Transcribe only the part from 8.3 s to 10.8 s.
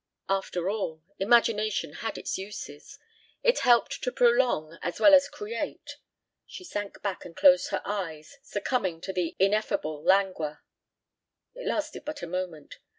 succumbing to an ineffable languor.